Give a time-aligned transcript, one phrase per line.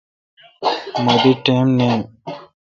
[1.03, 1.99] مہ دی ٹئم نین۔